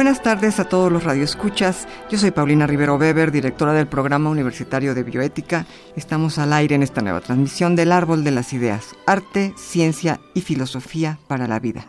[0.00, 1.86] Buenas tardes a todos los radioescuchas.
[2.10, 5.66] Yo soy Paulina Rivero Weber, directora del Programa Universitario de Bioética.
[5.94, 10.40] Estamos al aire en esta nueva transmisión del Árbol de las Ideas, Arte, Ciencia y
[10.40, 11.84] Filosofía para la Vida.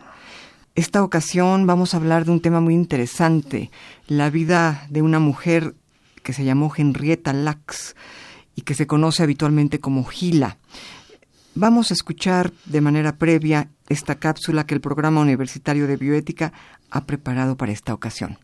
[0.74, 3.70] Esta ocasión vamos a hablar de un tema muy interesante,
[4.08, 5.74] la vida de una mujer
[6.22, 7.96] que se llamó Henrietta Lacks
[8.54, 10.58] y que se conoce habitualmente como Gila.
[11.54, 16.52] Vamos a escuchar de manera previa esta cápsula que el Programa Universitario de Bioética
[16.90, 18.38] ha preparado para esta ocasión.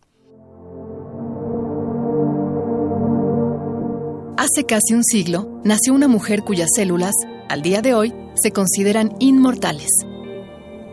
[4.36, 7.12] Hace casi un siglo nació una mujer cuyas células,
[7.48, 9.88] al día de hoy, se consideran inmortales.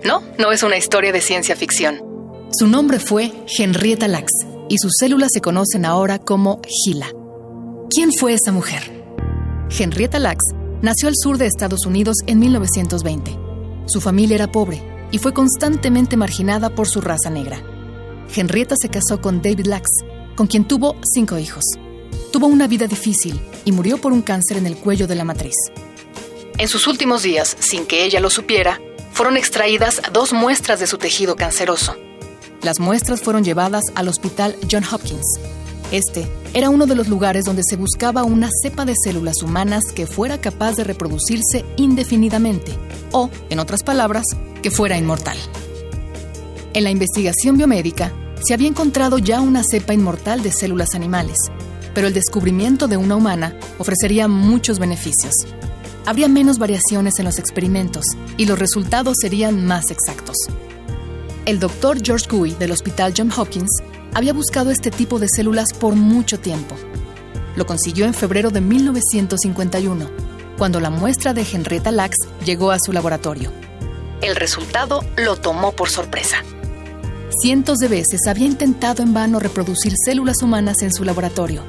[0.03, 2.01] No, no es una historia de ciencia ficción.
[2.51, 4.33] Su nombre fue Henrietta Lacks
[4.67, 7.07] y sus células se conocen ahora como Gila.
[7.89, 9.05] ¿Quién fue esa mujer?
[9.69, 10.45] Henrietta Lacks
[10.81, 13.44] nació al sur de Estados Unidos en 1920.
[13.87, 17.61] Su familia era pobre y fue constantemente marginada por su raza negra.
[18.35, 20.03] Henrietta se casó con David Lacks,
[20.35, 21.63] con quien tuvo cinco hijos.
[22.31, 25.55] Tuvo una vida difícil y murió por un cáncer en el cuello de la matriz.
[26.57, 28.79] En sus últimos días, sin que ella lo supiera,
[29.11, 31.95] fueron extraídas dos muestras de su tejido canceroso.
[32.61, 35.39] Las muestras fueron llevadas al hospital John Hopkins.
[35.95, 40.05] Este era uno de los lugares donde se buscaba una cepa de células humanas que
[40.05, 42.73] fuera capaz de reproducirse indefinidamente,
[43.13, 44.25] o, en otras palabras,
[44.61, 45.37] que fuera inmortal.
[46.73, 48.11] En la investigación biomédica,
[48.43, 51.37] se había encontrado ya una cepa inmortal de células animales,
[51.93, 55.33] pero el descubrimiento de una humana ofrecería muchos beneficios.
[56.05, 58.03] Habría menos variaciones en los experimentos
[58.35, 60.35] y los resultados serían más exactos.
[61.45, 63.81] El doctor George Gui del Hospital John Hopkins
[64.15, 66.73] había buscado este tipo de células por mucho tiempo.
[67.57, 70.09] Lo consiguió en febrero de 1951,
[70.57, 73.51] cuando la muestra de Henrietta Lacks llegó a su laboratorio.
[74.21, 76.37] El resultado lo tomó por sorpresa.
[77.41, 81.63] Cientos de veces había intentado en vano reproducir células humanas en su laboratorio,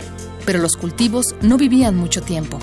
[0.46, 2.60] pero los cultivos no vivían mucho tiempo.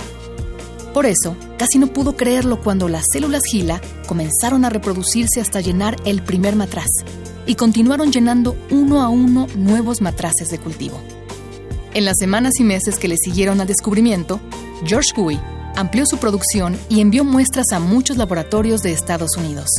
[0.94, 5.98] Por eso, casi no pudo creerlo cuando las células Gila comenzaron a reproducirse hasta llenar
[6.06, 6.88] el primer matraz
[7.46, 11.00] y continuaron llenando uno a uno nuevos matraces de cultivo.
[11.94, 14.40] En las semanas y meses que le siguieron al descubrimiento,
[14.86, 15.40] George Gui
[15.76, 19.70] amplió su producción y envió muestras a muchos laboratorios de Estados Unidos.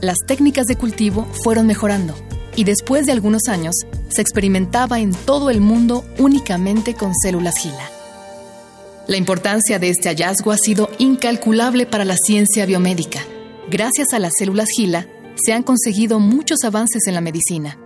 [0.00, 2.14] Las técnicas de cultivo fueron mejorando
[2.56, 3.74] y después de algunos años
[4.08, 7.90] se experimentaba en todo el mundo únicamente con células Gila.
[9.06, 13.20] La importancia de este hallazgo ha sido incalculable para la ciencia biomédica.
[13.70, 17.78] Gracias a las células Gila se han conseguido muchos avances en la medicina.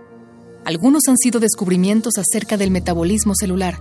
[0.65, 3.79] Algunos han sido descubrimientos acerca del metabolismo celular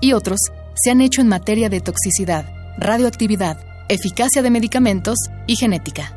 [0.00, 0.40] y otros
[0.74, 2.46] se han hecho en materia de toxicidad,
[2.78, 3.58] radioactividad,
[3.88, 6.14] eficacia de medicamentos y genética.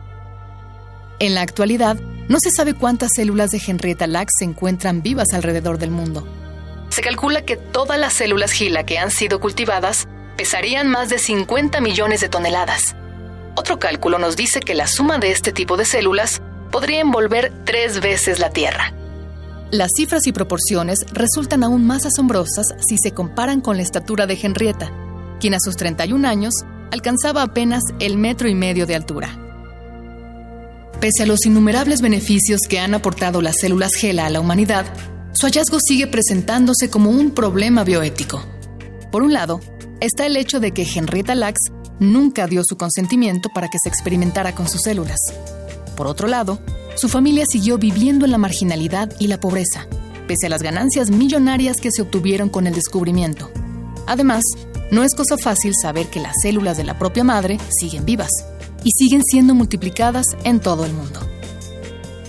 [1.20, 5.78] En la actualidad, no se sabe cuántas células de Henrietta Lacks se encuentran vivas alrededor
[5.78, 6.28] del mundo.
[6.90, 11.80] Se calcula que todas las células Gila que han sido cultivadas pesarían más de 50
[11.82, 12.96] millones de toneladas.
[13.56, 16.42] Otro cálculo nos dice que la suma de este tipo de células
[16.72, 18.94] podría envolver tres veces la Tierra.
[19.72, 24.38] Las cifras y proporciones resultan aún más asombrosas si se comparan con la estatura de
[24.42, 24.92] Henrietta,
[25.40, 26.54] quien a sus 31 años
[26.92, 29.38] alcanzaba apenas el metro y medio de altura.
[31.00, 34.86] Pese a los innumerables beneficios que han aportado las células GELA a la humanidad,
[35.34, 38.44] su hallazgo sigue presentándose como un problema bioético.
[39.10, 39.62] Por un lado,
[40.00, 44.54] está el hecho de que Henrietta Lacks nunca dio su consentimiento para que se experimentara
[44.54, 45.20] con sus células.
[45.96, 46.60] Por otro lado,
[46.96, 49.88] su familia siguió viviendo en la marginalidad y la pobreza,
[50.28, 53.50] pese a las ganancias millonarias que se obtuvieron con el descubrimiento.
[54.08, 54.44] Además,
[54.92, 58.32] no es cosa fácil saber que las células de la propia madre siguen vivas
[58.84, 61.20] y siguen siendo multiplicadas en todo el mundo.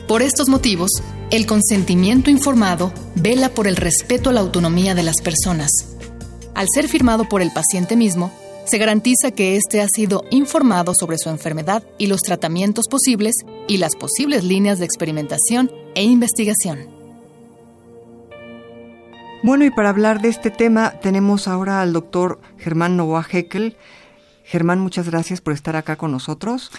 [0.06, 0.90] Por estos motivos,
[1.30, 5.70] el consentimiento informado vela por el respeto a la autonomía de las personas.
[6.54, 8.30] Al ser firmado por el paciente mismo,
[8.64, 13.34] se garantiza que éste ha sido informado sobre su enfermedad y los tratamientos posibles
[13.68, 16.88] y las posibles líneas de experimentación e investigación.
[19.42, 23.76] Bueno, y para hablar de este tema tenemos ahora al doctor Germán Novoa Heckel.
[24.44, 26.70] Germán, muchas gracias por estar acá con nosotros.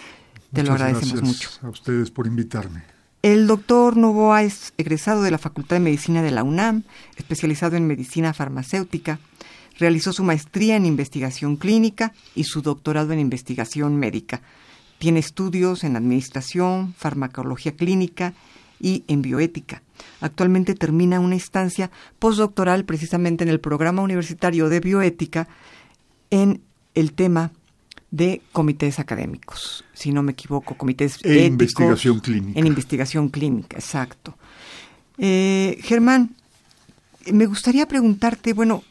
[0.54, 1.50] Te lo agradecemos mucho.
[1.62, 2.84] A ustedes por invitarme.
[3.22, 6.84] El doctor Novoa es egresado de la Facultad de Medicina de la UNAM,
[7.16, 9.20] especializado en medicina farmacéutica.
[9.78, 14.42] Realizó su maestría en investigación clínica y su doctorado en investigación médica.
[15.00, 18.34] Tiene estudios en administración, farmacología clínica
[18.80, 19.82] y en bioética.
[20.22, 21.90] Actualmente termina una instancia
[22.20, 25.48] postdoctoral precisamente en el programa universitario de bioética
[26.30, 26.62] en
[26.94, 27.52] el tema
[28.12, 32.60] de comités académicos, si no me equivoco, comités en investigación clínica.
[32.60, 34.38] En investigación clínica, exacto.
[35.18, 36.36] Eh, Germán,
[37.32, 38.84] me gustaría preguntarte, bueno,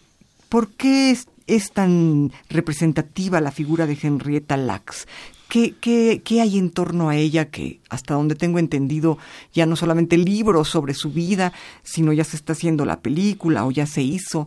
[0.52, 1.16] ¿por qué
[1.46, 5.08] es, tan representativa la figura de Henrietta Lacks?
[5.48, 9.16] ¿Qué, qué, qué hay en torno a ella que, hasta donde tengo entendido,
[9.54, 13.70] ya no solamente libros sobre su vida, sino ya se está haciendo la película o
[13.70, 14.46] ya se hizo?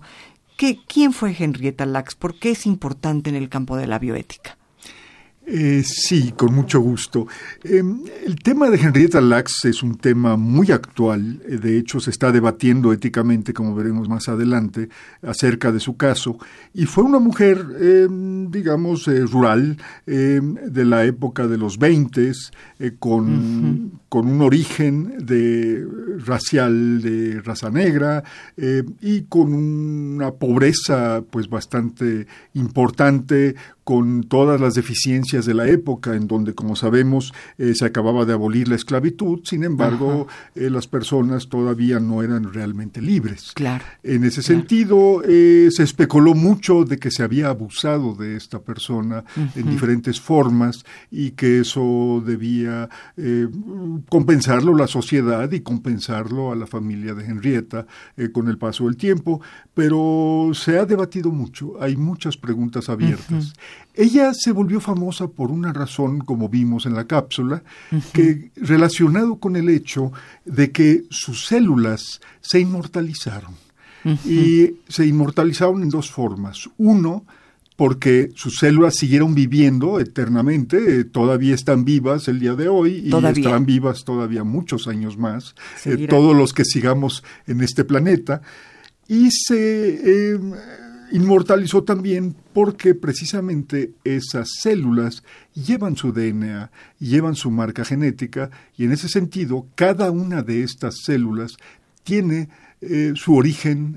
[0.57, 2.13] ¿Qué, ¿Quién fue Henrietta Lacks?
[2.13, 4.59] ¿Por qué es importante en el campo de la bioética?
[5.47, 7.27] Eh, sí, con mucho gusto.
[7.63, 11.39] Em, el tema de Henrietta Lacks es un tema muy actual.
[11.47, 14.89] Eh, de hecho, se está debatiendo éticamente, como veremos más adelante,
[15.21, 16.37] acerca de su caso.
[16.73, 19.77] Y fue una mujer, em, digamos, eh, rural,
[20.07, 22.31] em, de la época de los 20,
[22.99, 25.85] con, con un origen de
[26.25, 28.23] racial de raza negra
[29.01, 33.55] y con una pobreza pues bastante importante,
[33.85, 38.33] con todas las deficiencias de la época, en donde, como sabemos, eh, se acababa de
[38.33, 43.51] abolir la esclavitud, sin embargo, eh, las personas todavía no eran realmente libres.
[43.53, 43.85] Claro.
[44.01, 49.23] En ese sentido, eh, se especuló mucho de que se había abusado de esta persona
[49.55, 52.89] en diferentes formas y que eso debía
[54.09, 57.85] compensarlo la sociedad y compensarlo a la familia de Henrietta
[58.33, 59.41] con el paso del tiempo,
[59.73, 63.53] pero se ha debatido mucho, hay muchas preguntas abiertas.
[63.93, 67.63] Ella se volvió famosa por una razón, como vimos en la cápsula,
[68.13, 70.11] que relacionado con el hecho
[70.45, 73.53] de que sus células se inmortalizaron.
[74.23, 76.69] Y se inmortalizaron en dos formas.
[76.77, 77.25] Uno,
[77.75, 83.13] porque sus células siguieron viviendo eternamente, eh, todavía están vivas el día de hoy y
[83.13, 88.41] estarán vivas todavía muchos años más, eh, todos los que sigamos en este planeta.
[89.07, 90.53] Y se em,
[91.11, 95.23] inmortalizó también porque precisamente esas células
[95.53, 101.01] llevan su DNA, llevan su marca genética y en ese sentido cada una de estas
[101.03, 101.57] células
[102.03, 102.47] tiene
[102.81, 103.95] eh, su origen,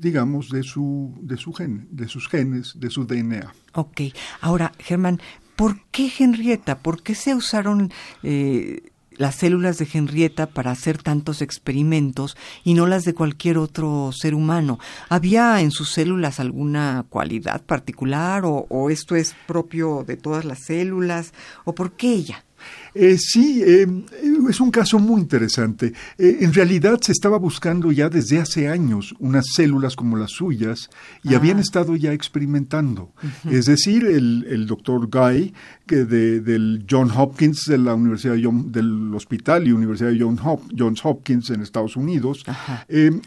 [0.00, 3.52] digamos, de su, de su gen, de sus genes, de su DNA.
[3.74, 4.00] Ok.
[4.40, 5.20] Ahora, Germán,
[5.56, 6.78] ¿por qué Henrietta?
[6.78, 7.92] ¿Por qué se usaron
[9.20, 14.34] las células de Henrietta para hacer tantos experimentos y no las de cualquier otro ser
[14.34, 14.78] humano.
[15.10, 21.34] ¿Había en sus células alguna cualidad particular o, esto es propio de todas las células
[21.66, 22.46] o por qué ella?
[22.94, 23.86] Eh, sí, eh,
[24.48, 25.92] es un caso muy interesante.
[26.18, 30.90] Eh, en realidad se estaba buscando ya desde hace años unas células como las suyas
[31.22, 31.60] y habían ah.
[31.60, 33.12] estado ya experimentando.
[33.48, 35.54] Es decir, el, doctor Guy,
[35.86, 41.50] que de, del John Hopkins, de la Universidad del Hospital y Universidad de Johns Hopkins
[41.50, 42.44] en Estados Unidos,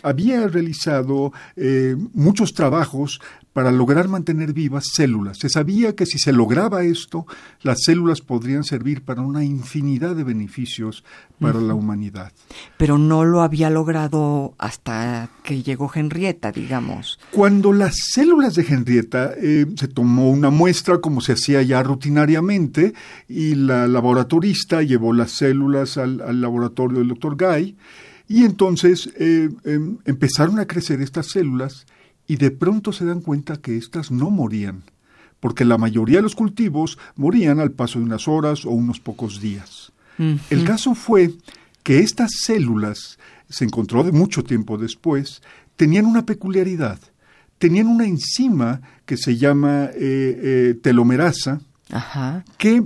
[0.01, 1.31] había realizado
[2.13, 3.21] muchos trabajos
[3.53, 5.37] para lograr mantener vivas células.
[5.37, 7.25] Se sabía que si se lograba esto,
[7.61, 11.03] las células podrían servir para una infinidad de beneficios
[11.39, 12.31] para la humanidad.
[12.77, 17.19] Pero no lo había logrado hasta que llegó Henrietta, digamos.
[17.31, 22.93] Cuando las células de Henrietta eh, se tomó una muestra como se hacía ya rutinariamente
[23.27, 27.75] y la laboratorista llevó las células al, laboratorio del doctor Guy
[28.27, 31.85] y entonces eh, em, empezaron a crecer estas células
[32.27, 34.83] y de pronto se dan cuenta que éstas no morían,
[35.39, 39.41] porque la mayoría de los cultivos morían al paso de unas horas o unos pocos
[39.41, 39.91] días.
[40.49, 41.33] El caso fue
[41.81, 43.17] que estas células,
[43.49, 45.41] se encontró de mucho tiempo después,
[45.75, 46.99] tenían una peculiaridad.
[47.57, 51.61] Tenían una enzima que se llama eh, eh, telomerasa,
[52.57, 52.83] que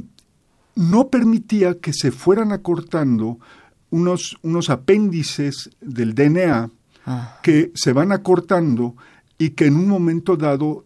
[0.75, 3.39] no permitía que se fueran acortando
[3.89, 6.69] unos, unos apéndices del DNA
[7.05, 7.39] ah.
[7.41, 8.95] que se van acortando
[9.37, 10.85] y que en un momento dado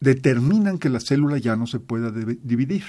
[0.00, 2.84] determinan que la célula ya no se pueda dividir.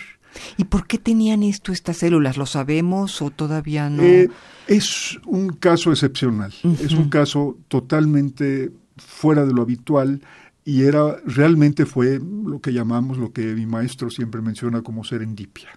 [0.58, 2.38] ¿Y por qué tenían esto estas células?
[2.38, 4.04] ¿Lo sabemos o todavía no?
[4.04, 4.30] Eh,
[4.68, 10.22] es un caso excepcional, es un caso totalmente fuera de lo habitual
[10.66, 15.70] y era realmente fue lo que llamamos, lo que mi maestro siempre menciona como serendipia.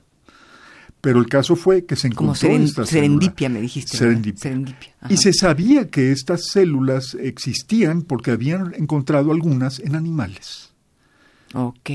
[1.01, 3.97] Pero el caso fue que se encontró esta serendipia, me dijiste.
[3.97, 4.95] Serendipia.
[5.09, 10.73] Y se sabía que estas células existían porque habían encontrado algunas en animales.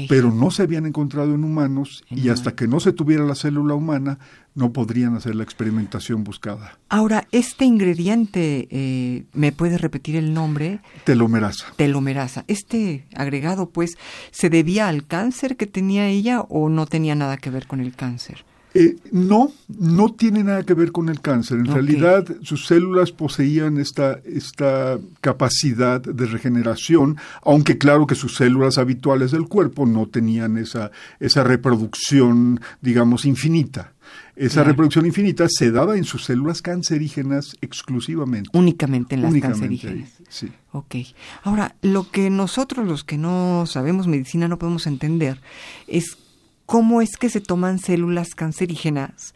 [0.09, 3.75] pero no se habían encontrado en humanos y hasta que no se tuviera la célula
[3.75, 4.17] humana
[4.55, 6.79] no podrían hacer la experimentación buscada.
[6.89, 10.79] Ahora, este ingrediente, eh, ¿me puede repetir el nombre?
[11.03, 11.65] Telomerasa.
[11.75, 12.45] Telomerasa.
[12.47, 13.97] Este agregado, pues,
[14.31, 17.95] ¿se debía al cáncer que tenía ella o no tenía nada que ver con el
[17.95, 18.45] cáncer?
[18.75, 21.59] Eh, no, no tiene nada que ver con el cáncer.
[21.59, 28.79] En realidad, sus células poseían esta, esta capacidad de regeneración, aunque claro que sus células
[28.79, 33.93] habituales del cuerpo no tenían esa, esa reproducción, digamos, infinita.
[34.35, 38.49] Esa reproducción infinita se daba en sus células cancerígenas exclusivamente.
[38.53, 40.09] Únicamente en las cancerígenas.
[40.29, 40.51] sí.
[40.71, 40.95] Ok.
[41.43, 45.39] Ahora, lo que nosotros los que no sabemos medicina no podemos entender
[45.87, 46.17] es
[46.65, 49.33] cómo es que se toman células cancerígenas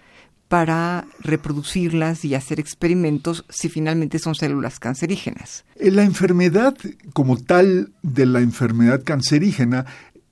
[0.47, 5.65] para reproducirlas y hacer experimentos si finalmente son células cancerígenas.
[5.75, 6.75] Eh, la enfermedad
[7.13, 9.85] como tal de la enfermedad cancerígena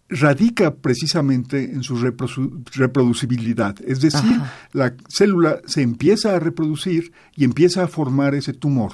[0.08, 3.76] radica precisamente en su reproducibilidad.
[3.86, 4.40] Es decir,
[4.72, 8.94] la célula se empieza a reproducir y empieza a formar ese tumor.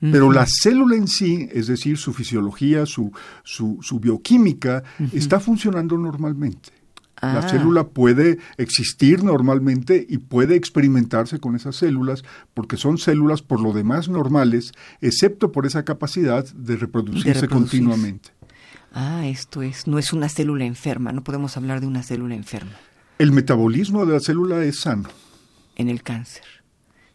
[0.00, 3.12] Pero la célula en sí, es decir, su fisiología, su,
[3.44, 6.70] su, bioquímica, está funcionando normalmente.
[7.22, 7.48] La ah.
[7.48, 13.72] célula puede existir normalmente y puede experimentarse con esas células porque son células por lo
[13.72, 18.30] demás normales, excepto por esa capacidad de reproducirse, continuamente.
[18.92, 22.72] Ah, esto es, no es una célula enferma, no podemos hablar de una célula enferma.
[23.20, 25.08] El metabolismo de la célula es sano.
[25.76, 26.42] En el cáncer.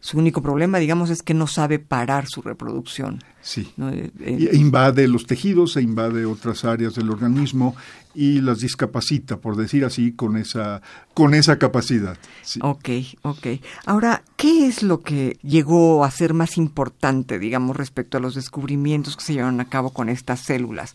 [0.00, 3.22] Su único problema, digamos, es que no sabe parar su reproducción.
[3.40, 3.72] Sí.
[3.80, 7.74] Eh, eh, invade los tejidos e invade otras áreas del organismo
[8.14, 10.82] y las discapacita, por decir así, con esa,
[11.14, 12.16] con esa capacidad.
[12.42, 12.60] Sí.
[12.62, 12.88] Ok,
[13.22, 13.46] ok.
[13.86, 19.16] Ahora, ¿qué es lo que llegó a ser más importante, digamos, respecto a los descubrimientos
[19.16, 20.94] que se llevaron a cabo con estas células?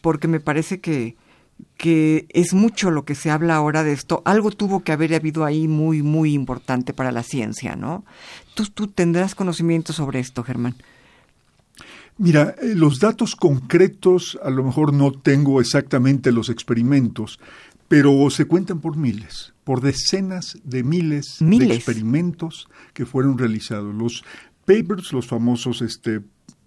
[0.00, 1.16] Porque me parece que
[1.76, 5.44] que es mucho lo que se habla ahora de esto, algo tuvo que haber habido
[5.44, 8.04] ahí muy, muy importante para la ciencia, ¿no?
[8.54, 10.76] Tú, tú tendrás conocimiento sobre esto, Germán.
[12.18, 17.40] Mira, eh, los datos concretos, a lo mejor no tengo exactamente los experimentos,
[17.88, 23.94] pero se cuentan por miles, por decenas de miles, de experimentos que fueron realizados.
[23.94, 24.24] Los
[24.64, 26.20] papers, los famosos este,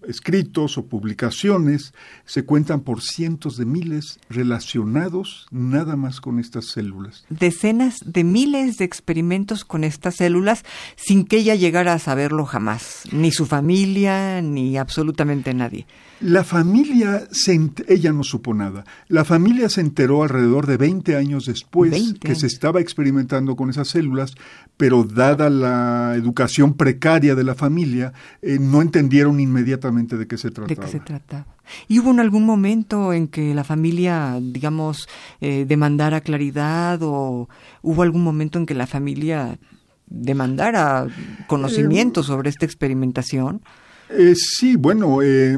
[0.08, 1.94] escritos o publicaciones
[2.26, 7.26] se cuentan por cientos de miles relacionados nada más con estas células.
[7.30, 10.64] Decenas de miles de experimentos con estas células
[10.96, 15.86] sin que ella llegara a saberlo jamás, ni su familia, ni absolutamente nadie.
[16.26, 17.54] La familia, se
[17.88, 18.84] ella no supo nada.
[19.10, 23.90] La familia se enteró alrededor de 20 años después que se estaba experimentando con esas
[23.90, 24.34] células,
[24.76, 30.50] pero dada la educación precaria de la familia, eh, no entendieron inmediatamente de qué se
[30.50, 30.68] trataba.
[30.68, 31.46] De qué se trataba.
[31.88, 35.08] ¿Y hubo en algún momento en que la familia, digamos,
[35.42, 37.48] eh, demandara claridad o
[37.84, 39.60] hubo algún momento en que la familia
[40.08, 41.06] demandara
[41.46, 43.62] conocimiento eh, sobre esta experimentación?
[44.10, 45.58] Eh, sí, bueno, eh,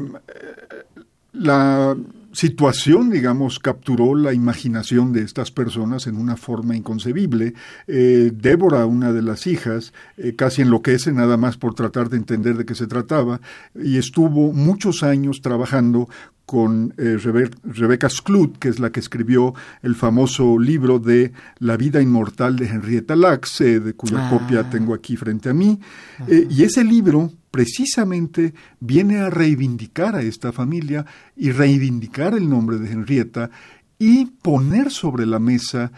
[1.32, 1.96] la
[2.32, 7.54] situación, digamos, capturó la imaginación de estas personas en una forma inconcebible.
[7.86, 9.92] Eh, Débora, una de las hijas,
[10.36, 13.40] casi enloquece nada más por tratar de entender de qué se trataba
[13.74, 16.08] y estuvo muchos años trabajando
[16.48, 17.18] con eh,
[17.62, 19.52] Rebecca Skloot, que es la que escribió
[19.82, 24.30] el famoso libro de La vida inmortal de Henrietta Lacks, eh, de cuya ah.
[24.30, 25.78] copia tengo aquí frente a mí.
[26.26, 31.04] Eh, y ese libro precisamente viene a reivindicar a esta familia
[31.36, 33.50] y reivindicar el nombre de Henrietta
[33.98, 35.92] y poner sobre la mesa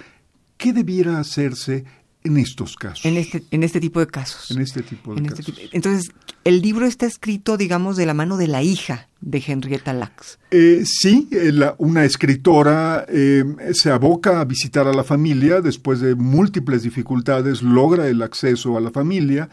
[0.57, 1.85] qué debiera hacerse
[2.23, 3.05] en estos casos.
[3.05, 4.51] En este, en este tipo de casos.
[4.51, 5.71] En este tipo de este casos.
[5.73, 6.11] entonces,
[6.45, 10.39] el libro está escrito, digamos, de la mano de la hija de Henrietta Lacks.
[10.51, 16.15] Eh, sí, eh, una escritora eh, se aboca a visitar a la familia, después de
[16.15, 19.49] múltiples dificultades logra el acceso a la familia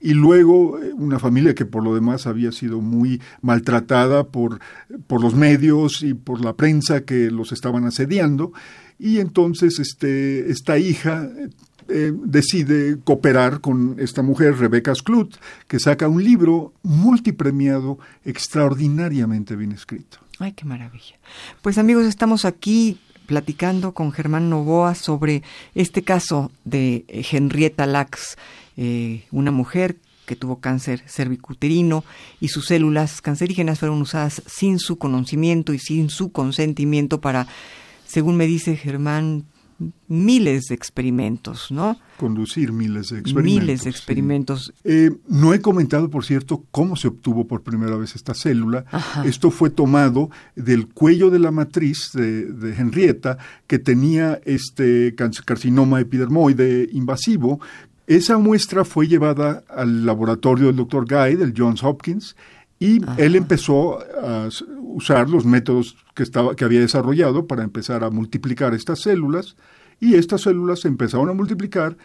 [0.00, 4.58] y luego una familia que por lo demás había sido muy maltratada por,
[5.06, 8.52] por los medios y por la prensa que los estaban asediando
[8.98, 11.28] y entonces este, esta hija
[11.88, 15.36] eh, decide cooperar con esta mujer, Rebecca Sklut,
[15.66, 20.18] que saca un libro multipremiado, extraordinariamente bien escrito.
[20.38, 21.16] Ay, qué maravilla.
[21.62, 25.42] Pues amigos, estamos aquí platicando con Germán Novoa sobre
[25.74, 28.36] este caso de Henrietta Lacks,
[28.76, 29.96] eh, una mujer
[30.26, 32.04] que tuvo cáncer cervicuterino
[32.40, 37.46] y sus células cancerígenas fueron usadas sin su conocimiento y sin su consentimiento para,
[38.06, 39.44] según me dice Germán,
[40.08, 41.96] miles de experimentos, ¿no?
[42.18, 43.62] Conducir miles de experimentos.
[43.62, 44.74] Miles de experimentos.
[44.84, 48.84] Eh, no he comentado, por cierto, cómo se obtuvo por primera vez esta célula.
[49.24, 56.00] Esto fue tomado del cuello de la matriz de, de Henrietta, que tenía este carcinoma
[56.00, 57.60] epidermoide invasivo,
[58.06, 62.36] esa muestra fue llevada al laboratorio del doctor Guy, del Johns Hopkins,
[62.78, 64.48] y él empezó a
[64.92, 69.56] usar los métodos que, estaba, que había desarrollado para empezar a multiplicar estas células,
[70.00, 71.96] y estas células se empezaron a multiplicar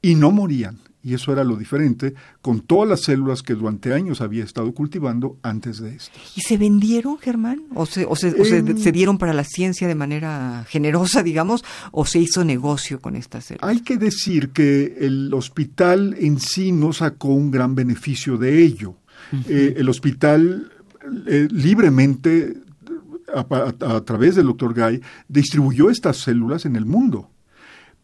[0.00, 0.78] y no morían.
[1.04, 5.36] Y eso era lo diferente con todas las células que durante años había estado cultivando
[5.42, 6.16] antes de esto.
[6.36, 7.64] ¿Y se vendieron, Germán?
[7.74, 11.64] ¿O, se, o, se, se, dieron para la ciencia de manera generosa, digamos?
[11.90, 13.68] ¿O se hizo negocio con estas células?
[13.68, 18.94] Hay que decir que el hospital en sí no sacó un gran beneficio de ello.
[19.48, 20.70] Eh, el hospital
[21.26, 22.56] eh, libremente,
[23.34, 23.46] a,
[23.96, 27.30] a, través del doctor Guy, distribuyó estas células en el mundo.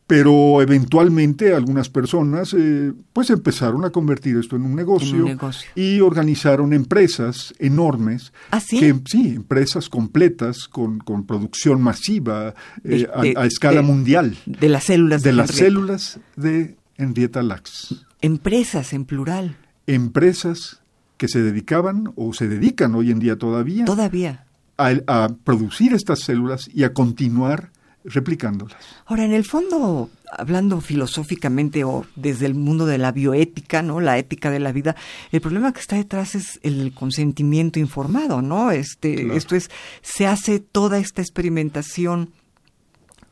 [0.08, 5.26] Pero eventualmente algunas personas eh, pues empezaron a convertir esto en un negocio,
[5.74, 8.80] y organizaron empresas enormes ¿Ah, sí?
[8.80, 14.38] Que, sí empresas completas con, con producción masiva eh, a, escala mundial.
[14.46, 18.06] de las células de, las células de Henrietta Lacks.
[18.22, 19.58] Empresas en plural.
[19.86, 20.80] Empresas
[21.18, 24.46] que se dedicaban o se dedican hoy en día todavía todavía
[24.78, 27.70] a, a producir estas células y a continuar
[28.04, 28.76] replicándolas.
[29.06, 34.00] Ahora, en el fondo, hablando filosóficamente o desde el mundo de la bioética, ¿no?
[34.00, 34.96] La ética de la vida,
[35.32, 38.70] el problema que está detrás es el consentimiento informado, ¿no?
[38.70, 39.70] Este, esto es,
[40.02, 42.30] se hace toda esta experimentación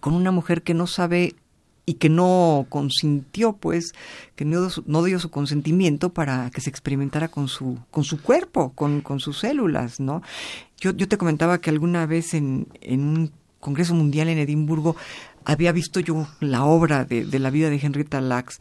[0.00, 1.35] con una mujer que no sabe
[1.87, 3.93] y que no consintió, pues,
[4.35, 8.73] que no, no, dio su consentimiento para que se experimentara con su, con su cuerpo,
[8.75, 10.21] con, con sus células, ¿no?
[10.78, 14.97] Yo, yo te comentaba que alguna vez en, en un Congreso Mundial en Edimburgo,
[15.45, 18.61] había visto yo la obra de, la vida de Henrietta Lacks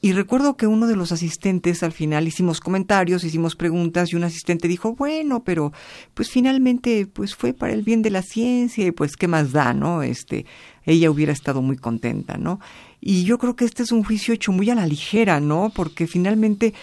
[0.00, 4.24] y recuerdo que uno de los asistentes al final hicimos comentarios, hicimos preguntas y un
[4.24, 5.72] asistente dijo, bueno, pero
[6.14, 9.74] pues finalmente pues fue para el bien de la ciencia y pues qué más da,
[9.74, 10.02] ¿no?
[10.02, 10.46] Este,
[10.84, 12.60] ella hubiera estado muy contenta, ¿no?
[13.00, 15.72] Y yo creo que este es un juicio hecho muy a la ligera, ¿no?
[15.74, 16.74] Porque finalmente,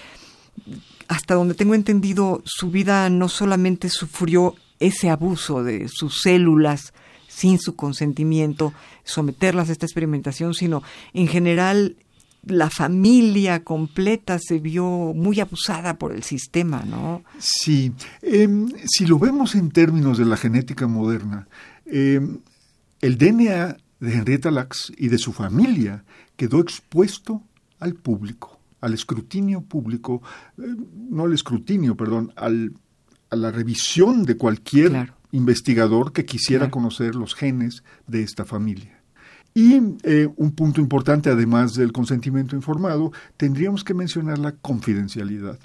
[1.08, 6.94] hasta donde tengo entendido, su vida no solamente sufrió ese abuso de sus células,
[7.28, 10.82] sin su consentimiento, someterlas a esta experimentación, sino
[11.14, 11.98] en general
[12.44, 17.24] la familia completa se vio muy abusada por el sistema, ¿no?
[17.38, 21.48] Sí, em, si lo vemos en términos de la genética moderna,
[21.86, 22.40] em,
[23.02, 26.04] el DNA de Henrietta Lacks y de su familia
[26.36, 27.44] quedó expuesto
[27.80, 30.22] al público, al escrutinio público,
[30.58, 30.76] eh,
[31.10, 32.74] no al escrutinio, perdón, al,
[33.30, 39.02] a la revisión de cualquier investigador que quisiera conocer los genes de esta familia.
[39.54, 45.58] Y eh, un punto importante, además del consentimiento informado, tendríamos que mencionar la confidencialidad.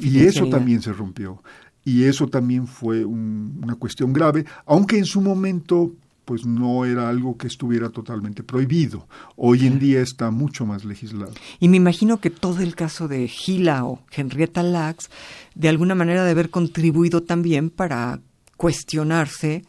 [0.00, 1.42] Y eso también se rompió.
[1.84, 5.92] Y eso también fue una cuestión grave, aunque en su momento
[6.30, 9.08] pues no era algo que estuviera totalmente prohibido.
[9.34, 11.32] Hoy en día está mucho más legislado.
[11.58, 15.10] Y me imagino que todo el caso de Gila o Henrietta Lacks,
[15.56, 18.20] de alguna manera de haber contribuido también para
[18.56, 19.64] cuestionarse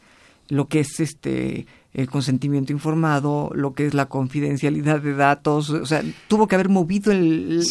[0.50, 5.88] lo que es este el consentimiento informado, lo que es la confidencialidad de datos, o
[5.88, 7.64] sea, tuvo que haber movido el,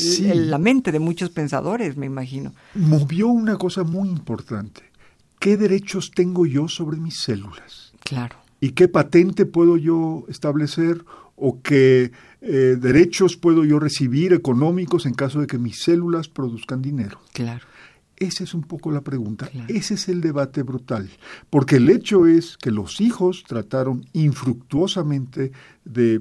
[0.51, 2.55] la mente de muchos pensadores, me imagino.
[2.75, 4.83] Movió una cosa muy importante.
[5.39, 7.93] ¿Qué derechos tengo yo sobre mis células?
[8.03, 8.40] Claro.
[8.61, 15.15] ¿Y qué patente puedo yo establecer o qué eh, derechos puedo yo recibir económicos en
[15.15, 17.19] caso de que mis células produzcan dinero?
[17.33, 17.65] Claro.
[18.17, 19.49] Esa es un poco la pregunta.
[19.69, 21.09] Ese es el debate brutal.
[21.49, 25.53] Porque el hecho es que los hijos trataron infructuosamente
[25.87, 26.21] de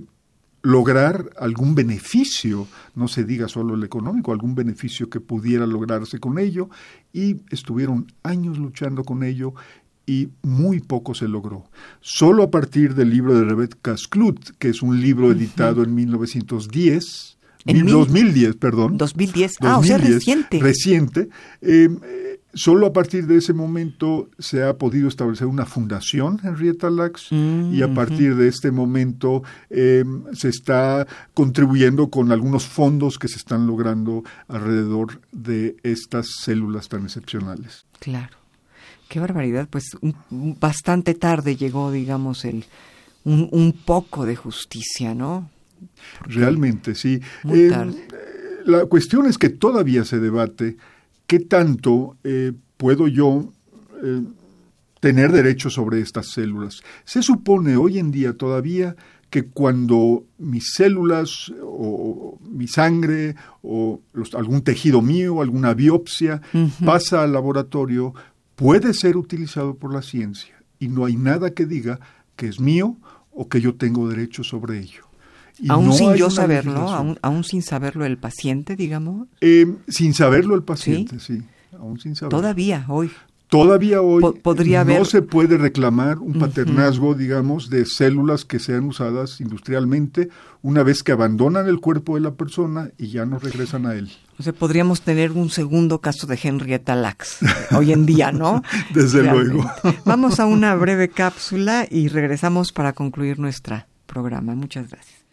[0.61, 6.37] lograr algún beneficio, no se diga solo el económico, algún beneficio que pudiera lograrse con
[6.37, 6.69] ello,
[7.13, 9.53] y estuvieron años luchando con ello
[10.09, 11.65] y muy poco se logró.
[12.01, 17.37] Solo a partir del libro de Rebecca Sklut, que es un libro editado en 1910,
[17.65, 18.97] en 2010, perdón.
[18.97, 20.59] 2010, ah, o sea, reciente.
[20.59, 21.29] Reciente.
[21.61, 26.89] Em, eh, solo a partir de ese momento se ha podido establecer una fundación, Henrietta
[26.89, 33.19] Lacks, y a mm, partir de este momento em, se está contribuyendo con algunos fondos
[33.19, 37.85] que se están logrando alrededor de estas células tan excepcionales.
[37.99, 38.38] Claro.
[39.07, 39.97] Qué barbaridad, pues
[40.31, 42.65] bastante tarde llegó, digamos, el
[43.23, 45.49] un, un poco de justicia, ¿no?
[46.25, 47.19] Realmente, sí.
[47.49, 47.71] Eh,
[48.65, 50.77] la cuestión es que todavía se debate
[51.25, 53.51] qué tanto eh, puedo yo
[54.03, 54.21] eh,
[54.99, 56.81] tener derecho sobre estas células.
[57.05, 58.95] Se supone hoy en día todavía
[59.29, 64.01] que cuando mis células o mi sangre o
[64.33, 66.41] algún tejido mío, alguna biopsia
[66.83, 68.15] pasa al laboratorio,
[68.59, 71.99] puede ser utilizado por la ciencia y no hay nada que diga
[72.35, 72.97] que es mío
[73.31, 75.03] o que yo tengo derecho sobre ello.
[75.69, 79.27] aún sin yo saberlo, aún, sin saberlo el paciente, digamos.
[79.39, 81.41] Eh, sin saberlo el paciente, sí.
[81.77, 82.37] Aún sin saberlo.
[82.37, 83.09] Todavía, hoy.
[83.49, 84.23] Todavía hoy
[84.85, 90.29] no se puede reclamar un paternazgo, digamos, de células que sean usadas industrialmente
[90.61, 94.11] una vez que abandonan el cuerpo de la persona y ya no regresan a él.
[94.37, 97.39] O sea, podríamos tener un segundo caso de Henrietta Lacks
[97.75, 98.61] hoy en día, ¿no?
[98.93, 99.65] Desde luego.
[100.05, 104.53] Vamos a una breve cápsula y regresamos para concluir nuestro programa.
[104.53, 105.25] Muchas gracias.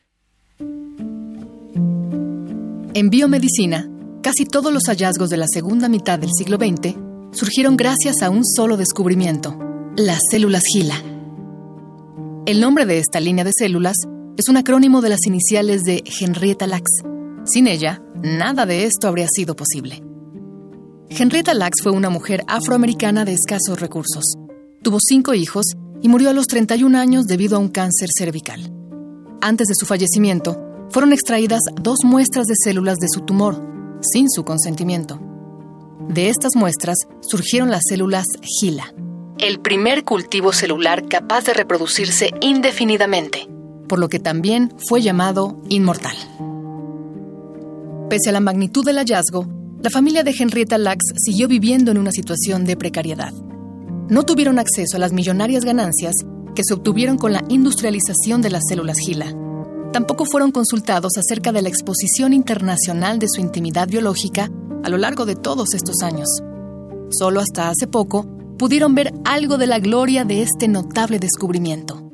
[2.94, 3.90] En biomedicina,
[4.22, 8.44] casi todos los hallazgos de la segunda mitad del siglo XX surgieron gracias a un
[8.46, 9.58] solo descubrimiento,
[9.94, 10.96] las células Gila.
[12.46, 13.96] El nombre de esta línea de células
[14.38, 17.02] es un acrónimo de las iniciales de Henrietta Lacks.
[17.44, 20.02] Sin ella, nada de esto habría sido posible.
[21.10, 24.24] Henrietta Lacks fue una mujer afroamericana de escasos recursos.
[24.82, 25.66] Tuvo cinco hijos
[26.00, 28.72] y murió a los 31 años debido a un cáncer cervical.
[29.42, 33.60] Antes de su fallecimiento, fueron extraídas dos muestras de células de su tumor,
[34.00, 35.20] sin su consentimiento.
[36.08, 38.94] De estas muestras surgieron las células Gila,
[39.38, 43.48] el primer cultivo celular capaz de reproducirse indefinidamente,
[43.88, 46.16] por lo que también fue llamado inmortal.
[48.08, 49.46] Pese a la magnitud del hallazgo,
[49.82, 53.32] la familia de Henrietta Lacks siguió viviendo en una situación de precariedad.
[54.08, 56.14] No tuvieron acceso a las millonarias ganancias
[56.54, 59.34] que se obtuvieron con la industrialización de las células Gila.
[59.92, 64.50] Tampoco fueron consultados acerca de la exposición internacional de su intimidad biológica
[64.86, 66.28] a lo largo de todos estos años.
[67.10, 68.24] Solo hasta hace poco
[68.56, 72.12] pudieron ver algo de la gloria de este notable descubrimiento.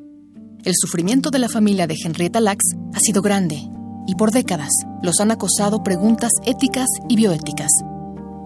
[0.64, 3.60] El sufrimiento de la familia de Henrietta Lacks ha sido grande
[4.06, 4.70] y por décadas
[5.02, 7.70] los han acosado preguntas éticas y bioéticas.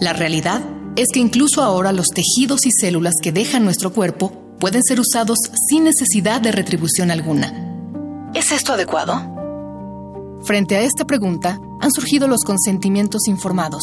[0.01, 0.61] La realidad
[0.97, 5.39] es que incluso ahora los tejidos y células que dejan nuestro cuerpo pueden ser usados
[5.69, 7.53] sin necesidad de retribución alguna.
[8.35, 9.37] ¿Es esto adecuado?
[10.43, 13.83] Frente a esta pregunta han surgido los consentimientos informados,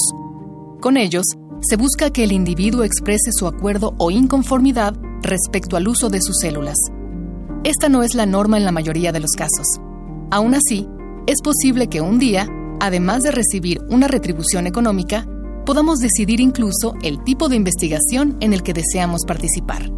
[0.84, 1.24] con ellos,
[1.62, 6.39] se busca que el individuo exprese su acuerdo o inconformidad respecto al uso de sus
[6.41, 6.76] células.
[7.63, 9.65] Esta no es la norma en la mayoría de los casos.
[10.30, 10.86] Aún así,
[11.26, 12.50] es posible que un día,
[12.82, 15.26] además de recibir una retribución económica,
[15.65, 19.89] podamos decidir incluso el tipo de investigación en el que deseamos participar.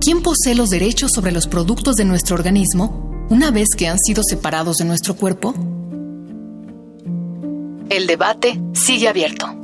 [0.00, 4.22] ¿Quién posee los derechos sobre los productos de nuestro organismo una vez que han sido
[4.26, 5.52] separados de nuestro cuerpo?
[7.90, 9.61] El debate sigue abierto.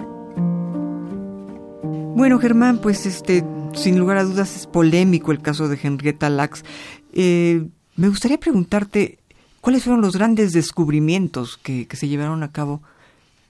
[2.19, 6.65] Bueno, Germán, pues este, sin lugar a dudas es polémico el caso de Henrietta Lacks.
[7.13, 9.21] Eh, me gustaría preguntarte
[9.61, 12.83] cuáles fueron los grandes descubrimientos que, se llevaron a cabo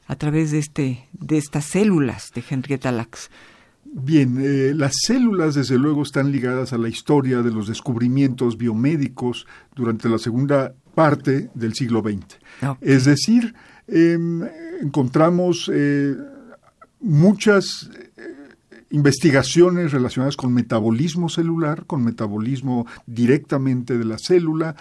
[0.07, 3.31] a través de este, de estas células de Henrietta Lacks.
[3.87, 9.46] Bien, eh, las células desde luego están ligadas a la historia de los descubrimientos biomédicos
[9.74, 12.76] durante la segunda parte del siglo XX.
[12.83, 13.54] Es decir,
[13.87, 14.42] em,
[14.83, 16.14] encontramos eh,
[17.00, 17.88] muchas
[18.90, 24.77] investigaciones relacionadas con metabolismo celular, con metabolismo directamente de la célula.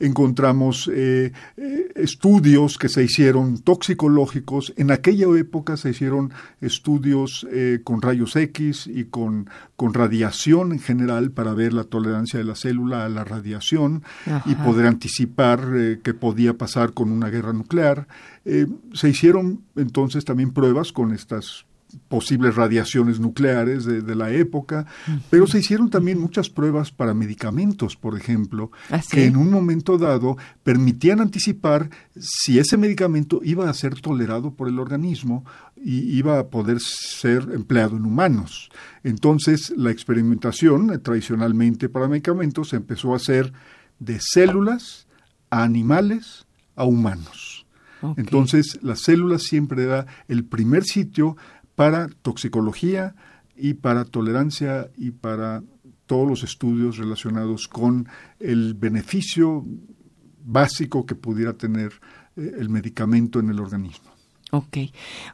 [0.00, 4.74] Encontramos eh, eh, estudios que se hicieron toxicológicos.
[4.76, 10.80] En aquella época se hicieron estudios eh, con rayos X y con, con, radiación en
[10.80, 14.02] general para ver la tolerancia de la célula a la radiación
[14.46, 15.60] y poder anticipar
[16.02, 18.08] qué podía pasar con una guerra nuclear.
[18.44, 21.66] se hicieron entonces también pruebas con estas
[22.08, 24.86] posibles radiaciones nucleares de, la época,
[25.30, 29.98] pero se hicieron también muchas pruebas para medicamentos, por ejemplo, ¿Ah, que en un momento
[29.98, 35.44] dado permitían anticipar si ese medicamento iba a ser tolerado por el organismo
[35.76, 38.70] y iba a poder ser empleado en humanos.
[39.02, 43.52] Entonces, la experimentación, eh, tradicionalmente para medicamentos, se empezó a hacer
[43.98, 45.06] de células
[45.50, 47.66] a animales a humanos.
[48.16, 51.36] Entonces, las células siempre era el primer sitio
[51.74, 53.14] para toxicología
[53.56, 55.62] y para tolerancia y para
[56.06, 58.08] todos los estudios relacionados con
[58.38, 59.64] el beneficio
[60.44, 61.92] básico que pudiera tener
[62.36, 64.10] eh, el medicamento en el organismo.
[64.50, 64.76] Ok,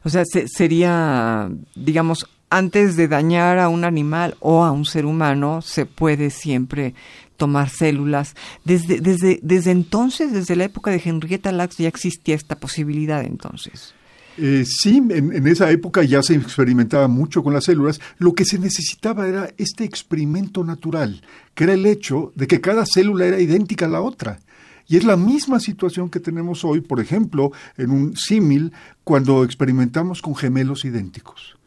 [0.03, 5.61] o sea, sería, digamos, antes de dañar a un animal o a un ser humano,
[5.61, 6.95] se puede siempre
[7.35, 8.35] tomar células.
[8.63, 13.93] Desde, desde, desde entonces, desde la época de Henrietta Lacks, ya existía esta posibilidad entonces.
[14.37, 17.99] Eh, sí, en, esa época ya se experimentaba mucho con las células.
[18.17, 21.21] Lo que se necesitaba era este experimento natural,
[21.53, 24.39] que era el hecho de que cada célula era idéntica a la otra.
[24.87, 30.21] Y es la misma situación que tenemos hoy, por ejemplo, en un símil, cuando experimentamos
[30.21, 31.57] con gemelos idénticos.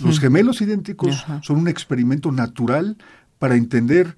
[0.00, 2.98] Los gemelos idénticos son un experimento natural
[3.38, 4.16] para entender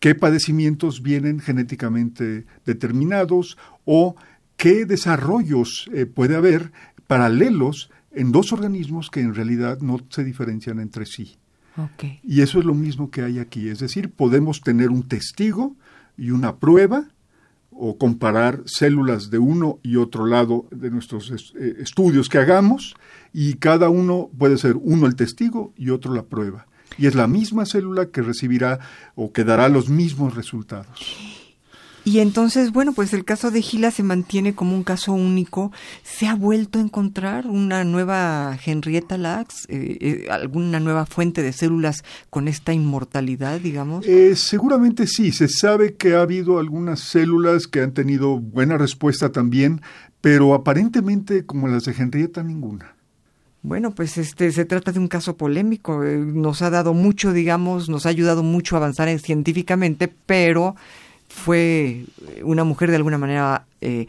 [0.00, 4.16] qué padecimientos vienen genéticamente determinados o
[4.56, 6.72] qué desarrollos eh, puede haber
[7.06, 11.36] paralelos en dos organismos que en realidad no se diferencian entre sí.
[12.22, 15.76] Y eso es lo mismo que hay aquí, es decir, podemos tener un testigo
[16.16, 17.04] y una prueba
[17.70, 22.94] o comparar células de uno y otro lado de nuestros eh, estudios que hagamos
[23.34, 26.66] y cada uno puede ser uno el testigo y otro la prueba.
[26.96, 28.78] Y es la misma célula que recibirá
[29.14, 31.35] o que dará los mismos resultados.
[32.06, 35.72] Y entonces, bueno, pues el caso de Gila se mantiene como un caso único.
[36.04, 41.52] ¿Se ha vuelto a encontrar una nueva Henrietta Lacks, eh, eh, alguna nueva fuente de
[41.52, 44.06] células con esta inmortalidad, digamos?
[44.06, 45.32] Eh, seguramente sí.
[45.32, 49.80] Se sabe que ha habido algunas células que han tenido buena respuesta también,
[50.20, 52.94] pero aparentemente como las de Henrietta ninguna.
[53.62, 56.04] Bueno, pues este se trata de un caso polémico.
[56.04, 60.76] Nos ha dado mucho, digamos, nos ha ayudado mucho a avanzar científicamente, pero
[61.28, 62.04] fue
[62.42, 64.06] una mujer de alguna manera eh,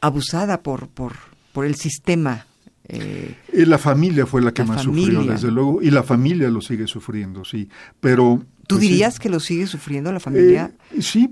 [0.00, 1.14] abusada por, por,
[1.52, 2.46] por el sistema.
[2.88, 6.60] Eh, y la familia fue la que más sufrió, desde luego, y la familia lo
[6.60, 7.68] sigue sufriendo, sí.
[8.00, 10.72] Pero ¿Tú pues, dirías que lo sigue sufriendo la familia?
[10.92, 11.30] Eh, sí,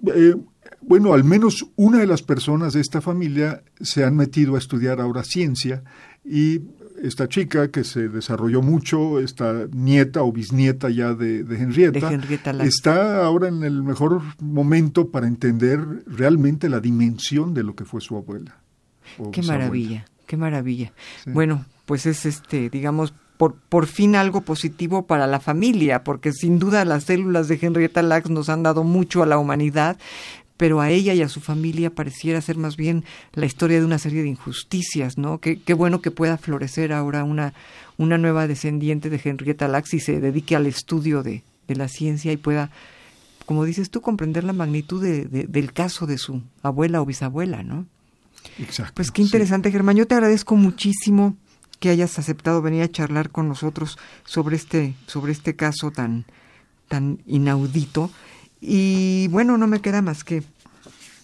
[0.80, 5.00] bueno, al menos una de las personas de esta familia se han metido a estudiar
[5.00, 5.82] ahora ciencia
[6.24, 6.60] y
[7.02, 12.12] esta chica que se desarrolló mucho, esta nieta o bisnieta ya de, Henrietta,
[12.62, 18.00] está ahora en el mejor momento para entender realmente la dimensión de lo que fue
[18.00, 18.56] su abuela.
[19.32, 20.92] Qué maravilla, qué maravilla.
[21.26, 26.58] Bueno, pues es este, digamos, por, por fin algo positivo para la familia, porque sin
[26.58, 29.96] duda las células de Henrietta Lacks nos han dado mucho a la humanidad,
[30.58, 33.98] pero a ella y a su familia pareciera ser más bien la historia de una
[33.98, 35.38] serie de injusticias, ¿no?
[35.38, 37.54] Qué, qué bueno que pueda florecer ahora una,
[37.96, 42.32] una nueva descendiente de Henrietta Lacks y se dedique al estudio de, de la ciencia
[42.32, 42.70] y pueda,
[43.46, 47.86] como dices tú, comprender la magnitud de, del caso de su abuela o bisabuela, ¿no?
[48.58, 48.94] Exacto.
[48.96, 49.96] Pues qué interesante, Germán.
[49.96, 51.36] Yo te agradezco muchísimo
[51.78, 56.24] que hayas aceptado venir a charlar con nosotros sobre este, sobre este caso tan,
[56.88, 58.10] tan inaudito.
[58.60, 60.42] Y bueno, no me queda más que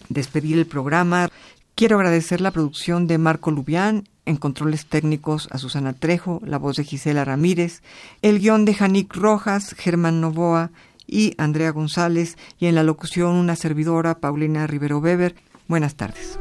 [0.09, 1.29] despedir el programa.
[1.75, 6.77] Quiero agradecer la producción de Marco Lubián, en controles técnicos a Susana Trejo, la voz
[6.77, 7.81] de Gisela Ramírez,
[8.21, 10.71] el guion de Janik Rojas, Germán Novoa
[11.05, 15.35] y Andrea González, y en la locución una servidora, Paulina Rivero Weber.
[15.67, 16.39] Buenas tardes.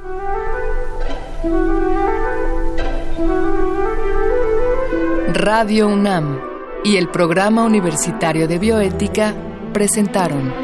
[5.35, 6.39] Radio UNAM
[6.85, 9.35] y el Programa Universitario de Bioética
[9.73, 10.64] presentaron